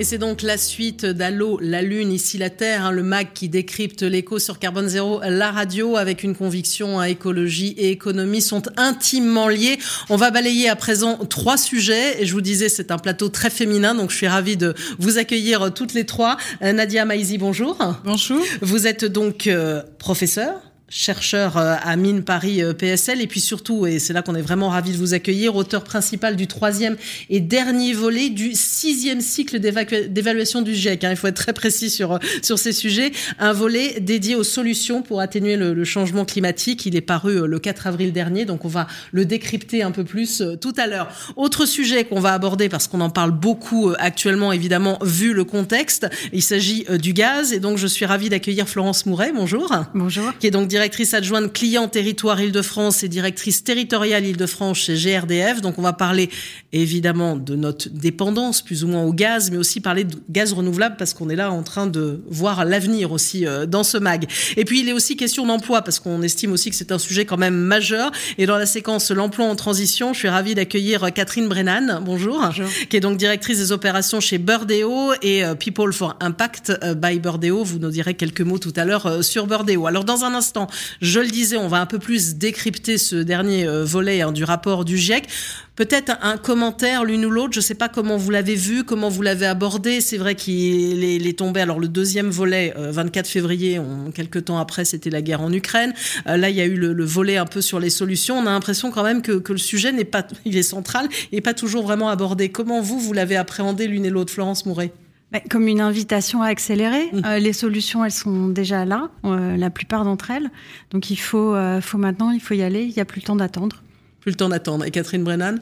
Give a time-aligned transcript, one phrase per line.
[0.00, 3.50] Et c'est donc la suite d'Allo, la Lune, ici la Terre, hein, le MAG qui
[3.50, 8.62] décrypte l'écho sur Carbone Zéro, la radio, avec une conviction à écologie et économie sont
[8.78, 9.78] intimement liés.
[10.08, 12.22] On va balayer à présent trois sujets.
[12.22, 15.18] Et je vous disais, c'est un plateau très féminin, donc je suis ravie de vous
[15.18, 16.38] accueillir toutes les trois.
[16.62, 17.76] Euh, Nadia Maïzi, bonjour.
[18.02, 18.42] Bonjour.
[18.62, 23.86] Vous êtes donc euh, professeur chercheur euh, à Mine Paris euh, PSL et puis surtout,
[23.86, 26.96] et c'est là qu'on est vraiment ravi de vous accueillir, auteur principal du troisième
[27.30, 31.04] et dernier volet du sixième cycle d'évaluation du GIEC.
[31.04, 31.10] Hein.
[31.10, 33.12] Il faut être très précis sur, euh, sur ces sujets.
[33.38, 36.84] Un volet dédié aux solutions pour atténuer le, changement climatique.
[36.84, 40.42] Il est paru le 4 avril dernier, donc on va le décrypter un peu plus
[40.60, 41.08] tout à l'heure.
[41.36, 46.06] Autre sujet qu'on va aborder parce qu'on en parle beaucoup actuellement, évidemment, vu le contexte.
[46.32, 49.32] Il s'agit du gaz et donc je suis ravie d'accueillir Florence Mouret.
[49.34, 49.72] Bonjour.
[49.94, 50.32] Bonjour.
[50.38, 55.60] Qui est donc directrice adjointe client territoire Île-de-France et directrice territoriale Île-de-France chez GRDF.
[55.60, 56.30] Donc on va parler
[56.72, 60.96] évidemment de notre dépendance plus ou moins au gaz, mais aussi parler de gaz renouvelable
[60.98, 64.26] parce qu'on est là en train de voir l'avenir aussi euh, dans ce mag.
[64.56, 67.24] Et puis il est aussi question d'emploi parce qu'on estime aussi que c'est un sujet
[67.24, 68.10] quand même majeur.
[68.38, 72.00] Et dans la séquence l'emploi en transition, je suis ravie d'accueillir Catherine Brennan.
[72.04, 72.40] Bonjour.
[72.40, 72.68] Bonjour.
[72.88, 77.18] Qui est donc directrice des opérations chez Burdeo et euh, People for Impact euh, by
[77.18, 77.64] Burdeo.
[77.64, 79.86] Vous nous direz quelques mots tout à l'heure sur Burdeo.
[79.86, 80.68] Alors dans un instant,
[81.00, 84.44] je le disais, on va un peu plus décrypter ce dernier euh, volet hein, du
[84.44, 85.26] rapport du GIEC.
[85.76, 87.54] Peut-être un commentaire l'une ou l'autre.
[87.54, 90.02] Je ne sais pas comment vous l'avez vu, comment vous l'avez abordé.
[90.02, 91.62] C'est vrai qu'il est, tombé.
[91.62, 93.80] Alors le deuxième volet, 24 euh, février,
[94.14, 95.94] quelques temps après, c'était la guerre en Ukraine.
[96.26, 98.36] Euh, là, il y a eu le, volet un peu sur les solutions.
[98.36, 101.54] On a l'impression quand même que, le sujet n'est pas, il est central et pas
[101.54, 102.50] toujours vraiment abordé.
[102.50, 104.92] Comment vous, vous l'avez appréhendé l'une et l'autre, Florence Mouret?
[105.50, 107.10] Comme une invitation à accélérer.
[107.12, 107.22] Mmh.
[107.24, 110.50] Euh, les solutions, elles sont déjà là, euh, la plupart d'entre elles.
[110.90, 112.82] Donc il faut, euh, faut maintenant, il faut y aller.
[112.82, 113.82] Il n'y a plus le temps d'attendre.
[114.20, 114.84] Plus le temps d'attendre.
[114.84, 115.60] Et Catherine Brennan?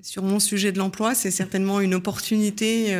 [0.00, 2.96] Sur mon sujet de l'emploi, c'est certainement une opportunité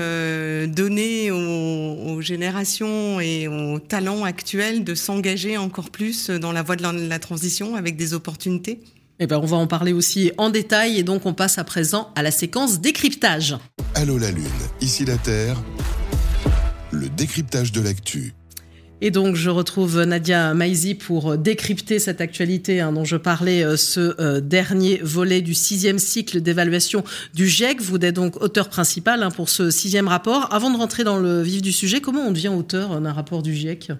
[0.66, 6.82] donnée aux, générations et aux talents actuels de s'engager encore plus dans la voie de
[6.82, 8.80] la, transition avec des opportunités.
[9.20, 12.10] Eh ben, on va en parler aussi en détail et donc on passe à présent
[12.16, 13.56] à la séquence décryptage.
[13.94, 14.46] Allô la Lune,
[14.80, 15.56] ici la Terre,
[16.98, 18.34] le décryptage de l'actu.
[19.00, 23.76] Et donc, je retrouve Nadia Maizi pour décrypter cette actualité hein, dont je parlais, euh,
[23.76, 27.80] ce euh, dernier volet du sixième cycle d'évaluation du GIEC.
[27.80, 30.52] Vous êtes donc auteur principal hein, pour ce sixième rapport.
[30.52, 33.54] Avant de rentrer dans le vif du sujet, comment on devient auteur d'un rapport du
[33.54, 33.92] GIEC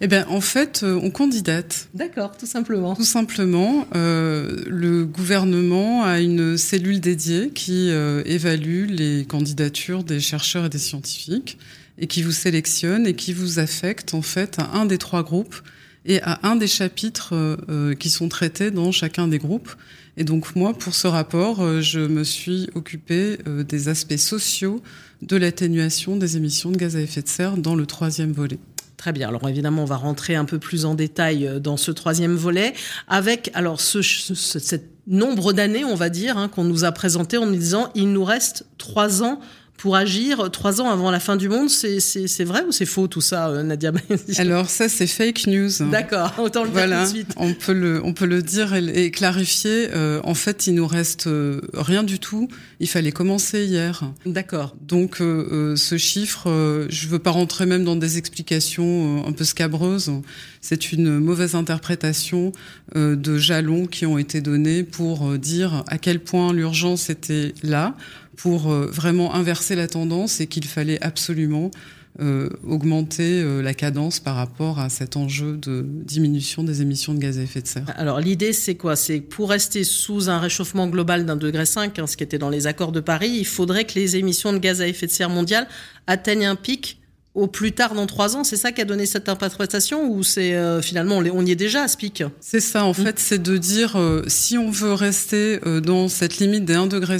[0.00, 1.88] eh bien, en fait, euh, on candidate.
[1.94, 2.96] D'accord, tout simplement.
[2.96, 3.86] Tout simplement.
[3.94, 10.68] Euh, le gouvernement a une cellule dédiée qui euh, évalue les candidatures des chercheurs et
[10.68, 11.58] des scientifiques
[12.00, 15.56] et qui vous sélectionne et qui vous affecte en fait à un des trois groupes
[16.04, 17.58] et à un des chapitres
[18.00, 19.70] qui sont traités dans chacun des groupes.
[20.16, 24.82] Et donc moi, pour ce rapport, je me suis occupée des aspects sociaux
[25.22, 28.58] de l'atténuation des émissions de gaz à effet de serre dans le troisième volet.
[29.00, 29.28] Très bien.
[29.28, 32.74] Alors évidemment, on va rentrer un peu plus en détail euh, dans ce troisième volet
[33.08, 37.46] avec alors ce, ce, nombre d'années, on va dire, hein, qu'on nous a présenté en
[37.46, 39.40] nous disant il nous reste trois ans
[39.80, 41.70] pour agir trois ans avant la fin du monde.
[41.70, 43.92] C'est vrai ou c'est faux tout ça, euh, Nadia
[44.36, 45.70] Alors ça, c'est fake news.
[45.90, 47.32] D'accord, autant le dire tout de suite.
[47.36, 49.88] On peut le, on peut le dire et, clarifier.
[49.94, 52.48] Euh, en fait, il nous reste euh, rien du tout.
[52.78, 54.04] Il fallait commencer hier.
[54.26, 54.76] D'accord.
[54.86, 60.12] Donc ce chiffre, je veux pas rentrer même dans des explications un peu scabreuses.
[60.60, 62.52] C'est une mauvaise interprétation
[62.94, 67.94] de jalons qui ont été donnés pour dire à quel point l'urgence était là
[68.36, 71.70] pour euh, vraiment inverser la tendance et qu'il fallait absolument
[72.18, 77.18] euh, augmenter euh, la cadence par rapport à cet enjeu de diminution des émissions de
[77.18, 77.84] gaz à effet de serre.
[77.96, 78.96] Alors l'idée c'est quoi?
[78.96, 82.50] C'est pour rester sous un réchauffement global d'un degré 5, hein, ce qui était dans
[82.50, 85.30] les accords de Paris, il faudrait que les émissions de gaz à effet de serre
[85.30, 85.68] mondiales
[86.06, 86.99] atteignent un pic
[87.40, 90.54] au plus tard dans trois ans, c'est ça qui a donné cette interprétation ou c'est
[90.82, 92.22] finalement on, y est déjà à ce pic?
[92.40, 92.94] C'est ça en mmh.
[92.94, 93.96] fait, c'est de dire
[94.26, 97.18] si on veut rester dans cette limite des 1,5 degré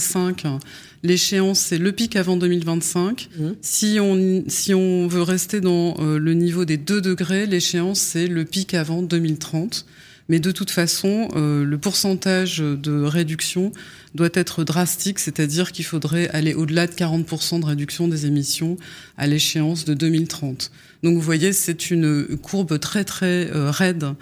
[1.03, 3.29] L'échéance, c'est le pic avant 2025.
[3.35, 3.49] Mmh.
[3.63, 8.27] Si, on, si on veut rester dans euh, le niveau des 2 degrés, l'échéance, c'est
[8.27, 9.87] le pic avant 2030.
[10.31, 13.73] Mais de toute façon, euh, le pourcentage de réduction
[14.15, 18.79] doit être drastique, c'est-à-dire qu'il faudrait aller au-delà de 40% de réduction des émissions
[19.19, 20.71] à l'échéance de 2030.
[21.03, 24.15] Donc vous voyez, c'est une courbe très très euh, raide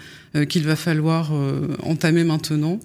[0.47, 1.31] qu'il va falloir
[1.81, 2.79] entamer maintenant.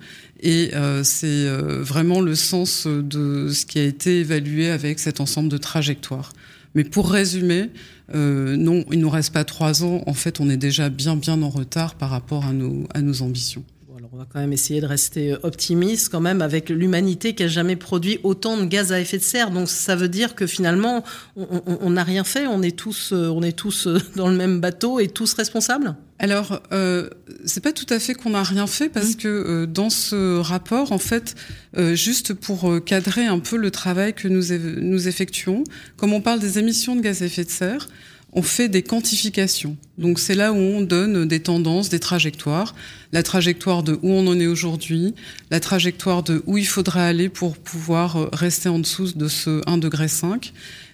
[0.44, 5.20] Et euh, c'est euh, vraiment le sens de ce qui a été évalué avec cet
[5.20, 6.34] ensemble de trajectoires.
[6.74, 7.70] Mais pour résumer,
[8.12, 10.02] non, il nous reste pas trois ans.
[10.06, 13.22] En fait, on est déjà bien bien en retard par rapport à nos à nos
[13.22, 13.64] ambitions
[14.14, 17.48] on va quand même essayer de rester euh, optimiste quand même avec l'humanité qui a
[17.48, 19.50] jamais produit autant de gaz à effet de serre.
[19.50, 21.02] Donc ça veut dire que finalement
[21.34, 22.46] on n'a rien fait.
[22.46, 25.96] On est tous, euh, on est tous euh, dans le même bateau et tous responsables.
[26.20, 27.10] Alors, euh,
[27.44, 29.16] c'est pas tout à fait qu'on n'a rien fait parce mmh.
[29.16, 31.34] que dans ce rapport, en fait,
[31.94, 35.64] juste pour cadrer un peu le travail que nous, nous effectuons,
[35.96, 37.88] comme on parle des émissions de gaz à effet de serre,
[38.34, 39.76] on fait des quantifications.
[39.96, 42.74] Donc c'est là où on donne des tendances, des trajectoires,
[43.12, 45.14] la trajectoire de où on en est aujourd'hui,
[45.50, 49.60] la trajectoire de où il faudrait aller pour pouvoir euh, rester en dessous de ce
[49.62, 50.06] 1,5 degré.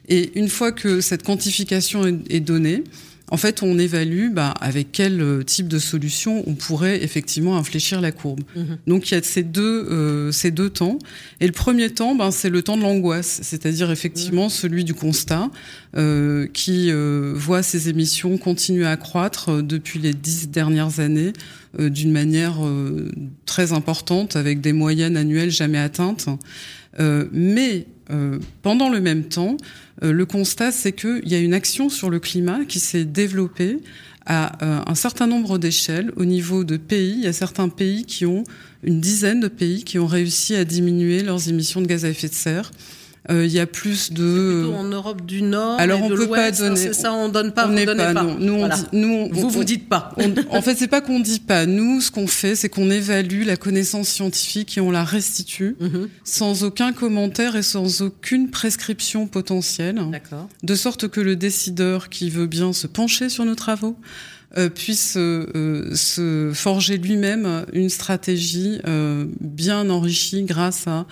[0.08, 2.84] Et une fois que cette quantification est donnée,
[3.30, 8.00] en fait, on évalue bah, avec quel euh, type de solution on pourrait effectivement infléchir
[8.00, 8.40] la courbe.
[8.56, 8.78] Mhm.
[8.86, 10.98] Donc il y a ces deux, euh, ces deux temps.
[11.40, 14.50] Et le premier temps, ben, c'est le temps de l'angoisse, c'est-à-dire effectivement mhm.
[14.50, 15.50] celui du constat
[15.96, 21.32] euh, qui euh, voit ses émissions continuer à croître euh, depuis les dix dernières années
[21.78, 22.56] d'une manière
[23.46, 26.28] très importante, avec des moyennes annuelles jamais atteintes.
[26.98, 27.86] Mais
[28.62, 29.56] pendant le même temps,
[30.02, 33.78] euh, le constat, c'est qu'il y a une action sur le climat qui s'est développée
[34.26, 37.14] à euh, un certain nombre d'échelles au niveau de pays.
[37.18, 38.44] Il y a certains pays qui ont
[38.82, 42.28] une dizaine de pays qui ont réussi à diminuer leurs émissions de gaz à effet
[42.28, 42.70] de serre.
[43.28, 44.62] Euh, il y a plus de.
[44.62, 45.78] Plutôt en Europe du Nord.
[45.78, 46.76] Alors et on de peut pas donner.
[46.76, 47.68] C'est ça, on donne pas.
[47.68, 48.14] On n'est pas.
[48.14, 48.36] Non.
[48.38, 50.14] Nous, on dit, nous, vous vous dites pas.
[50.50, 51.66] en fait, c'est pas qu'on dit pas.
[51.66, 56.08] Nous, ce qu'on fait, c'est qu'on évalue la connaissance scientifique et on la restitue mhm.
[56.24, 60.00] sans aucun commentaire et sans aucune prescription potentielle.
[60.10, 60.48] D'accord.
[60.62, 63.96] De sorte que le décideur qui veut bien se pencher sur nos travaux
[64.74, 71.06] puisse euh, se forger lui-même une stratégie euh, bien enrichie grâce à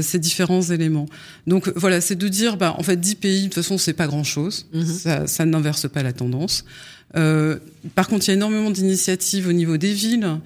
[0.00, 1.06] ces différents éléments.
[1.48, 4.06] Donc voilà, c'est de dire, bah, en fait, 10 pays, de toute façon, c'est pas
[4.06, 4.86] grand-chose, mhm.
[4.86, 6.64] ça, ça n'inverse pas la tendance.
[7.12, 10.38] par contre, il y a énormément d'initiatives au niveau des villes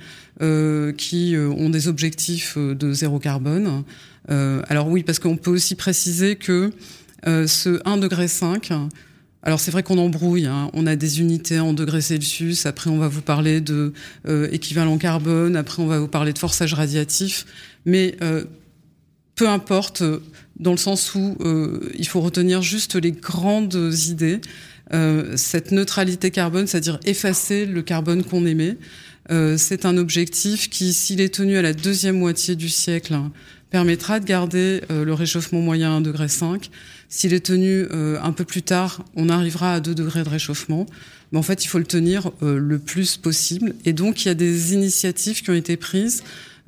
[0.97, 3.85] qui ont des objectifs de zéro carbone.
[4.29, 6.73] alors oui, parce qu'on peut aussi préciser que
[7.27, 8.27] ce 1,5 degré
[9.43, 10.71] alors c'est vrai qu'on embrouille, hein.
[10.73, 13.93] on a des unités en degrés Celsius, après on va vous parler de
[14.27, 17.47] euh, équivalent carbone, après on va vous parler de forçage radiatif,
[17.85, 18.45] mais euh,
[19.37, 20.03] peu importe,
[20.59, 24.41] dans le sens où euh, il faut retenir juste les grandes idées.
[25.37, 28.77] cette neutralité carbone, c'est-à-dire effacer le carbone qu'on émet,
[29.57, 33.15] c'est un objectif qui, s'il est tenu à la deuxième moitié du siècle,
[33.71, 36.29] permettra de garder le réchauffement moyen à 1,5 degré
[37.09, 40.87] s'il est tenu euh, un peu plus tard, on arrivera à 2 degrés de réchauffement.
[41.33, 43.75] Mais en fait, il faut le tenir euh, le plus possible.
[43.85, 46.23] Et donc, il y a des initiatives qui ont été prises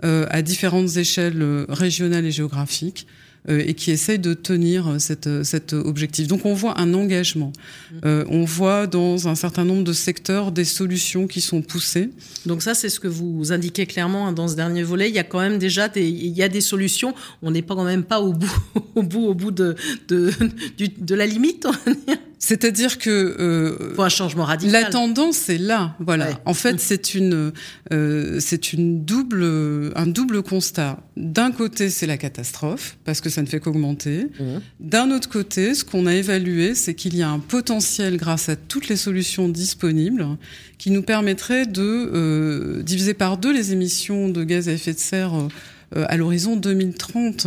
[0.05, 3.15] euh, à différentes échelles régionales et géographiques euh,
[3.49, 6.27] et qui essaye de tenir cette, cet objectif.
[6.29, 7.53] Donc on voit un engagement.
[8.05, 12.11] Euh, on voit dans un certain nombre de secteurs des solutions qui sont poussées.
[12.47, 15.09] Donc ça, c'est ce que vous indiquez clairement hein, dans ce dernier volet.
[15.09, 17.15] Il y a quand même déjà des, il y a des solutions.
[17.43, 18.59] On n'est pas quand même pas au bout,
[18.95, 19.77] au bout, au bout de,
[20.09, 20.33] de,
[20.99, 21.67] de la limite.
[22.39, 24.83] C'est-à-dire que euh, pour un changement radical.
[24.83, 26.29] La tendance est là, voilà.
[26.45, 26.79] En fait, mmh.
[26.79, 27.53] c'est une
[27.93, 31.01] euh, c'est une double un double constat.
[31.17, 34.27] D'un côté, c'est la catastrophe parce que ça ne fait qu'augmenter.
[34.39, 34.45] Mmh.
[34.81, 38.57] D'un autre côté, ce qu'on a évalué, c'est qu'il y a un potentiel grâce à
[38.57, 40.27] toutes les solutions disponibles
[40.79, 44.99] qui nous permettrait de euh, diviser par deux les émissions de gaz à effet de
[44.99, 45.49] serre euh,
[45.95, 47.47] à l'horizon 2030.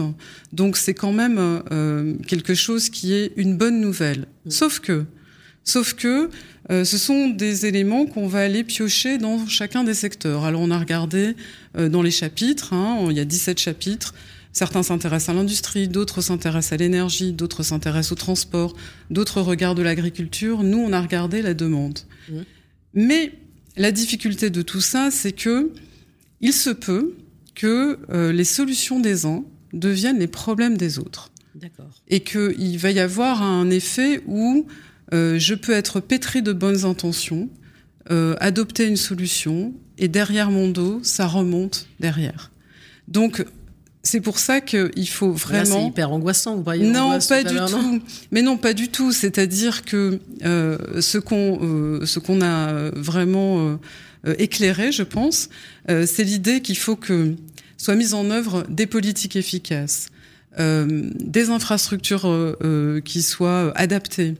[0.53, 1.37] Donc c'est quand même
[1.71, 4.27] euh, quelque chose qui est une bonne nouvelle.
[4.45, 4.49] Mm.
[4.49, 5.05] Sauf que,
[5.63, 6.29] sauf que
[6.71, 10.43] euh, ce sont des éléments qu'on va aller piocher dans chacun des secteurs.
[10.45, 11.35] Alors on a regardé
[11.77, 14.13] dans les chapitres, hein, il y a 17 chapitres.
[14.53, 18.75] Certains s'intéressent à l'industrie, d'autres s'intéressent à l'énergie, d'autres s'intéressent au transport,
[19.09, 20.63] d'autres regardent l'agriculture.
[20.63, 21.99] Nous, on a regardé la demande.
[22.29, 22.39] Mm.
[22.93, 23.31] Mais
[23.77, 25.71] la difficulté de tout ça, c'est que
[26.41, 27.15] il se peut
[27.55, 29.43] que euh, les solutions des uns
[29.73, 31.31] deviennent les problèmes des autres.
[32.07, 34.65] Et qu'il va y avoir un effet où
[35.13, 37.49] euh, je peux être pétri de bonnes intentions,
[38.09, 42.51] euh, adopter une solution, et derrière mon dos, ça remonte derrière.
[43.09, 43.45] Donc,
[44.01, 45.81] c'est pour ça qu'il faut vraiment.
[45.81, 46.55] C'est hyper angoissant.
[46.55, 48.01] Vous voyez non, pas du tout.
[48.31, 49.11] Mais non, pas du tout.
[49.11, 53.77] C'est-à-dire que ce qu'on ce qu'on a vraiment
[54.37, 55.49] éclairé, je pense,
[55.87, 57.35] c'est l'idée qu'il faut que
[57.81, 60.07] soient mises en œuvre des politiques efficaces,
[60.59, 64.35] euh, des infrastructures euh, euh, qui soient adaptées,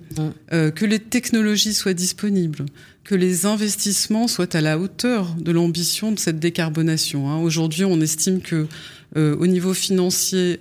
[0.49, 2.65] que les technologies soient disponibles,
[3.03, 7.29] que les investissements soient à la hauteur de l'ambition de cette décarbonation.
[7.29, 7.37] Hein.
[7.39, 8.67] Aujourd'hui, on estime que
[9.15, 10.59] au niveau financier,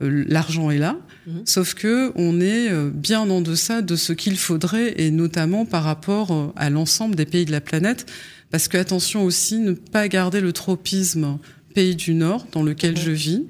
[0.00, 0.96] l'argent est là,
[1.26, 1.42] mhm.
[1.44, 6.52] sauf que on est bien en deçà de ce qu'il faudrait, et notamment par rapport
[6.56, 8.06] à l'ensemble des pays de la planète,
[8.50, 11.38] parce que attention aussi, ne pas garder le tropisme
[11.74, 13.44] pays du Nord dans lequel je vis.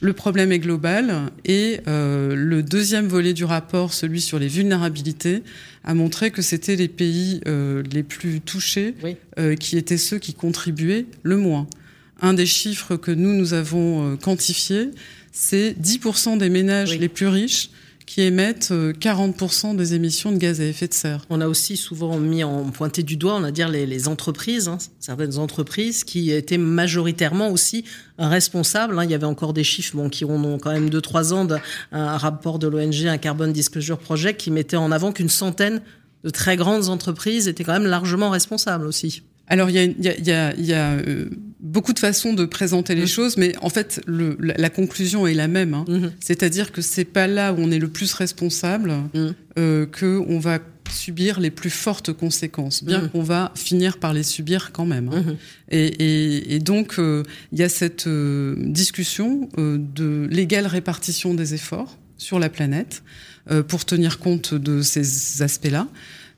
[0.00, 5.42] Le problème est global et euh, le deuxième volet du rapport, celui sur les vulnérabilités,
[5.84, 8.94] a montré que c'était les pays euh, les plus touchés
[9.38, 11.66] euh, qui étaient ceux qui contribuaient le moins.
[12.20, 14.90] Un des chiffres que nous, nous avons quantifié,
[15.32, 17.70] c'est 10% des ménages les plus riches
[18.04, 21.24] qui émettent 40% euh, des émissions de gaz à effet de serre.
[21.30, 24.68] On a aussi souvent mis en pointé du doigt, on a dire les, les entreprises,
[24.68, 27.84] hein, certaines entreprises qui étaient majoritairement aussi
[28.18, 28.98] responsables.
[28.98, 29.04] Hein.
[29.04, 31.60] Il y avait encore des chiffres bon, qui ont quand même 2-3 ans d'un
[31.92, 35.80] rapport de l'ONG, un Carbon Disclosure Project, qui mettait en avant qu'une centaine
[36.24, 39.22] de très grandes entreprises étaient quand même largement responsables aussi.
[39.48, 41.30] Alors il y a, y a, y a, y a euh,
[41.62, 43.08] beaucoup de façons de présenter les mmh.
[43.08, 45.74] choses, mais en fait le, la, conclusion est la même.
[45.74, 45.84] Hein.
[45.88, 46.06] Mmh.
[46.20, 49.28] C'est-à-dire que c'est pas là où on est le plus responsable mmh.
[49.58, 50.58] euh, que on va
[50.90, 55.08] subir les plus fortes conséquences, bien qu'on va finir par les subir quand même.
[55.08, 55.36] Hein.
[55.70, 61.54] Et, et, et, donc euh, il y a cette euh, discussion de l'égale répartition des
[61.54, 63.02] efforts sur la planète
[63.68, 65.88] pour tenir compte de ces aspects-là.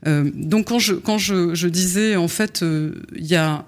[0.07, 3.65] Euh, donc quand je quand je, je disais en fait euh, il y a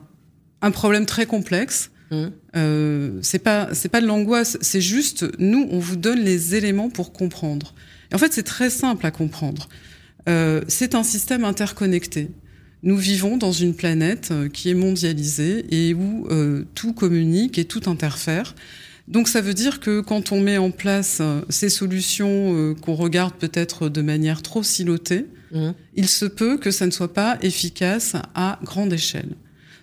[0.62, 1.92] un problème très complexe.
[2.10, 2.26] Mmh.
[2.56, 6.90] Euh, c'est pas c'est pas de l'angoisse, c'est juste nous on vous donne les éléments
[6.90, 7.74] pour comprendre.
[8.12, 9.68] Et en fait c'est très simple à comprendre.
[10.30, 12.30] Euh, c'est un système interconnecté.
[12.84, 17.66] Nous vivons dans une planète euh, qui est mondialisée et où euh, tout communique et
[17.66, 18.56] tout interfère.
[19.10, 23.88] Donc ça veut dire que quand on met en place ces solutions qu'on regarde peut-être
[23.88, 25.70] de manière trop silotée, Mmh.
[25.96, 29.36] il se peut que ça ne soit pas efficace à grande échelle.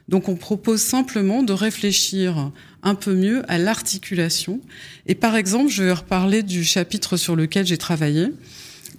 [0.09, 2.51] Donc on propose simplement de réfléchir
[2.83, 4.61] un peu mieux à l'articulation.
[5.07, 8.29] Et par exemple, je vais reparler du chapitre sur lequel j'ai travaillé.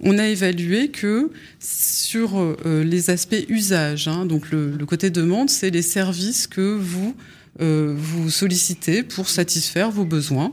[0.00, 5.70] On a évalué que sur euh, les aspects usage, hein, donc le, côté demande, c'est
[5.70, 7.14] les services que vous
[7.62, 10.52] euh, vous sollicitez pour satisfaire vos besoins.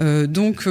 [0.00, 0.68] Euh, donc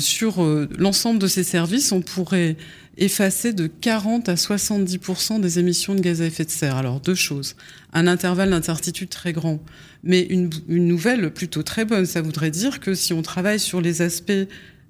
[0.00, 0.44] sur
[0.78, 2.56] l'ensemble de ces services, on pourrait
[2.96, 6.76] effacer de 40 à 70% des émissions de gaz à effet de serre.
[6.76, 7.56] Alors deux choses.
[7.92, 9.60] Un intervalle d'incertitude très grand,
[10.02, 12.06] mais une, une, nouvelle plutôt très bonne.
[12.06, 14.32] Ça voudrait dire que si on travaille sur les aspects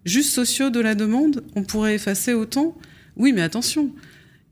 [0.05, 2.77] juste sociaux de la demande, on pourrait effacer autant.
[3.17, 3.91] Oui, mais attention,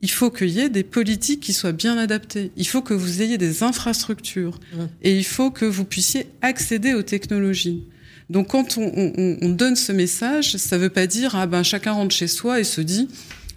[0.03, 2.51] il faut qu'il y ait des politiques qui soient bien adaptées.
[2.57, 4.79] Il faut que vous ayez des infrastructures mmh.
[5.03, 7.85] et il faut que vous puissiez accéder aux technologies.
[8.33, 11.62] Donc quand on, on, on donne ce message, ça ne veut pas dire ah ben
[11.62, 13.09] chacun rentre chez soi et se dit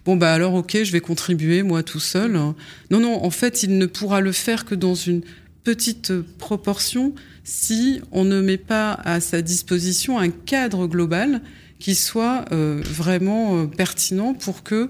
[0.04, 2.34] bon bah alors ok, je vais contribuer moi tout seul.
[2.34, 2.56] Non
[2.92, 5.22] non, en fait, il ne pourra le faire que dans une
[5.64, 7.16] petite proportion
[7.46, 11.42] si on ne met pas à sa disposition un cadre global
[11.80, 14.88] qui soit euh, vraiment euh, pertinent pour que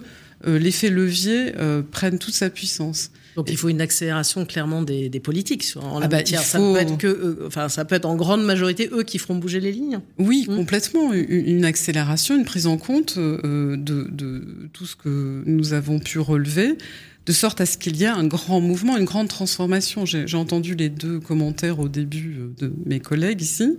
[0.47, 1.53] euh, l'effet levier
[1.91, 3.11] prenne toute sa puissance.
[3.35, 6.41] Donc il faut une accélération clairement des, des politiques en la ah bah, matière.
[6.41, 9.35] Ça peut être que, euh, enfin ça peut être en grande majorité eux qui feront
[9.35, 9.99] bouger les lignes.
[10.17, 10.55] Oui, mmh.
[10.55, 11.13] complètement.
[11.13, 16.19] Une, accélération, une prise en compte euh, de, de, tout ce que nous avons pu
[16.19, 16.77] relever,
[17.25, 20.05] de sorte à ce qu'il y ait un grand mouvement, une grande transformation.
[20.05, 23.77] J'ai entendu les deux commentaires au début euh, de mes collègues ici,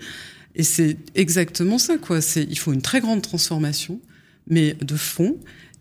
[0.54, 2.20] et c'est exactement ça quoi.
[2.20, 4.00] C'est il faut une très grande transformation,
[4.48, 5.36] mais de fond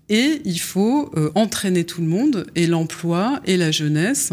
[0.10, 4.32] et il faut euh, entraîner tout le monde et l'emploi et la jeunesse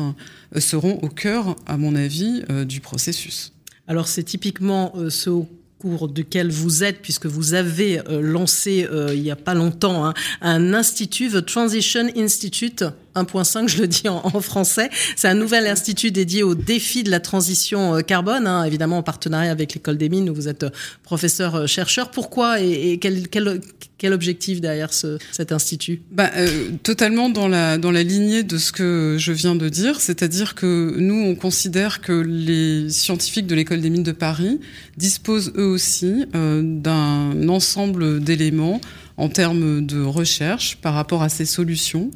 [0.54, 3.52] euh, seront au cœur, à mon avis, euh, du processus.
[3.88, 5.30] Alors c'est typiquement ce
[5.78, 10.72] cours duquel vous êtes, puisque vous avez lancé il n'y a pas longtemps hein, un
[10.72, 12.84] institut, The Transition Institute
[13.14, 14.90] 1.5, je le dis en, français.
[15.16, 19.50] C'est un nouvel institut dédié aux défis de la transition carbone, hein, évidemment en partenariat
[19.50, 20.66] avec l'école des mines où vous êtes
[21.02, 22.10] professeur chercheur.
[22.10, 26.00] Pourquoi et, quel, objectif derrière ce, cet institut?
[26.10, 30.54] Bah, euh, Totalement dans la, dans lignée de ce que je viens de dire, c'est-à-dire
[30.54, 34.60] que nous, on considère que les scientifiques de l'école des mines de Paris
[34.96, 38.80] disposent eux aussi euh, d'un ensemble d'éléments
[39.16, 42.10] en termes de recherche par rapport à ces solutions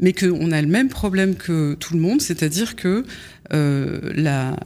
[0.00, 3.04] mais qu'on a le même problème que tout le monde, c'est-à-dire que
[3.52, 4.00] euh,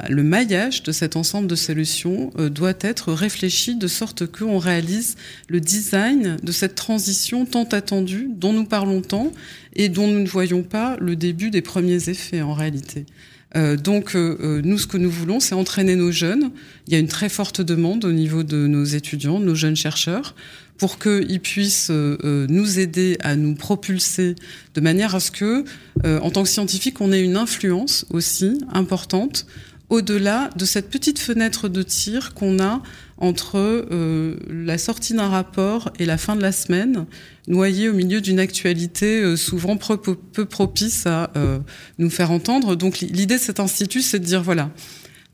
[0.08, 5.16] le maillage de cet ensemble de solutions euh, doit être réfléchi de sorte qu'on réalise
[5.48, 9.32] le design de cette transition tant attendue, dont nous parlons tant
[9.74, 13.06] et dont nous ne voyons pas le début des premiers effets en réalité.
[13.54, 16.50] Euh, donc nous, ce que nous voulons, c'est entraîner nos jeunes.
[16.86, 19.76] Il y a une très forte demande au niveau de nos étudiants, de nos jeunes
[19.76, 20.34] chercheurs,
[20.82, 24.34] pour qu'ils puissent nous aider à nous propulser
[24.74, 25.64] de manière à ce que,
[26.02, 29.46] en tant que scientifique, on ait une influence aussi importante
[29.92, 32.82] au-delà de cette petite fenêtre de tir qu'on a
[33.18, 37.04] entre euh, la sortie d'un rapport et la fin de la semaine,
[37.46, 41.58] noyé au milieu d'une actualité euh, souvent peu, propice à euh,
[41.98, 42.74] nous faire entendre.
[42.74, 44.70] Donc l'idée de cet institut, c'est de dire, voilà,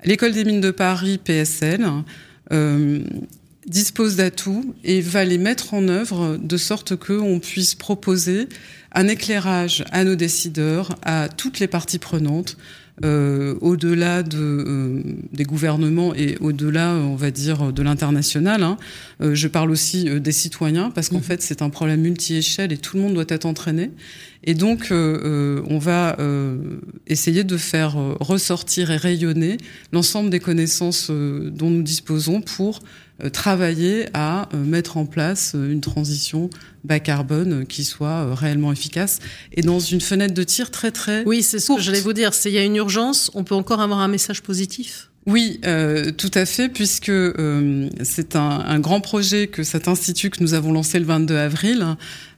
[0.05, 1.89] l'école des mines de Paris, PSL,
[3.69, 8.49] dispose d'atouts et va les mettre en œuvre de sorte qu'on puisse proposer
[8.93, 12.57] un éclairage à nos décideurs, à toutes les parties prenantes,
[13.05, 18.65] euh, au-delà de, euh, des gouvernements et au-delà, on va dire, de l'international.
[18.65, 18.77] Hein.
[19.21, 21.23] Euh, je parle aussi des citoyens parce qu'en mmh.
[21.23, 23.93] fait, c'est un problème multi-échelle et tout le monde doit être entraîné.
[24.43, 26.17] Et donc, on va
[27.09, 29.59] essayer de faire ressortir et rayonner
[29.93, 32.81] l'ensemble des connaissances dont nous disposons pour
[33.33, 36.51] travailler à mettre en place une transition
[36.85, 39.19] bas carbone qui soit réellement efficace
[39.53, 42.35] et dans une fenêtre de tir très très oui c'est ce que j'allais vous dire.
[42.35, 43.31] C'est il y a une urgence.
[43.35, 45.11] On peut encore avoir un message positif?
[45.27, 50.31] Oui, euh, tout à fait, puisque euh, c'est un, un, grand projet que cet institut
[50.31, 51.97] que nous avons lancé le 22 avril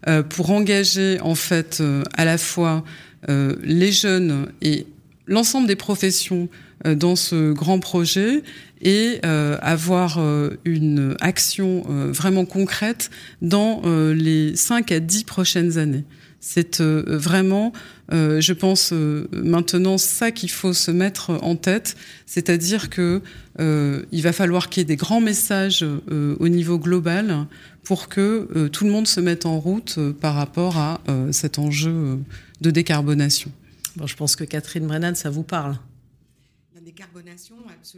[0.08, 2.84] euh, pour engager en fait euh, à la fois
[3.28, 4.86] euh, les jeunes et
[5.30, 6.50] l'ensemble des professions
[6.86, 8.42] euh, dans ce grand projet
[8.82, 13.10] et euh, avoir euh, une action vraiment concrète
[13.40, 13.82] dans
[14.12, 16.04] les 5 à 10 prochaines années.
[16.42, 17.74] C'est vraiment,
[18.10, 18.94] je pense,
[19.30, 23.20] maintenant ça qu'il faut se mettre en tête, c'est-à-dire que
[23.58, 25.84] il va falloir qu'il y ait des grands messages
[26.14, 27.46] au niveau global
[27.84, 32.18] pour que tout le monde se mette en route par rapport à cet enjeu
[32.62, 33.52] de décarbonation.
[33.96, 35.76] Bon, je pense que Catherine Brennan, ça vous parle.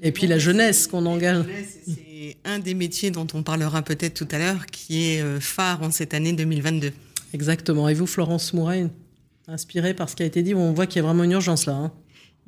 [0.03, 1.45] Et puis la jeunesse qu'on engage.
[1.87, 5.83] C'est un des métiers dont on parlera peut-être tout à l'heure, qui est euh, phare
[5.83, 6.93] en cette année 2022.
[7.35, 7.89] Exactement.
[7.89, 8.89] Et vous, Florence Mouret,
[9.49, 11.67] inspirée par ce qui a été dit, on voit qu'il y a vraiment une urgence
[11.67, 11.75] là.
[11.75, 11.93] Hein.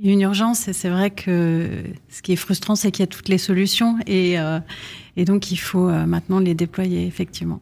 [0.02, 1.68] une urgence, et c'est vrai que
[2.08, 4.60] ce qui est frustrant, c'est qu'il y a toutes les solutions, et, euh,
[5.16, 7.60] et donc il faut euh, maintenant les déployer, effectivement.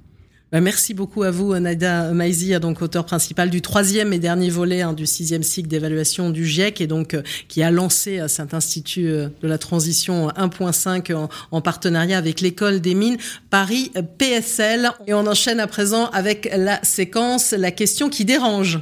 [0.52, 4.82] Bah, merci beaucoup à vous, Naida Maizi, donc auteur principal du troisième et dernier volet
[4.82, 8.52] hein, du sixième cycle d'évaluation du GIEC, et donc euh, qui a lancé euh, cet
[8.52, 13.16] institut euh, de la transition 1.5 en, en, partenariat avec l'école des mines
[13.48, 14.90] Paris PSL.
[15.06, 18.78] Et on enchaîne à présent avec la séquence La question qui dérange.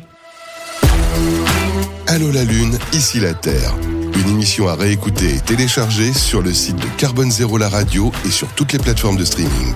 [2.09, 3.77] Allô la Lune, ici la Terre.
[4.17, 8.31] Une émission à réécouter et télécharger sur le site de Carbone Zéro la radio et
[8.31, 9.75] sur toutes les plateformes de streaming.